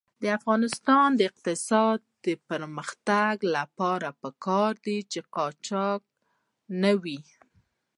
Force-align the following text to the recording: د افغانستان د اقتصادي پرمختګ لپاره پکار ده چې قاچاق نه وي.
د 0.21 0.23
افغانستان 0.37 1.07
د 1.15 1.21
اقتصادي 1.29 2.35
پرمختګ 2.49 3.35
لپاره 3.55 4.09
پکار 4.21 4.71
ده 4.85 4.97
چې 5.11 5.19
قاچاق 5.35 6.01
نه 6.81 6.91
وي. 7.03 7.19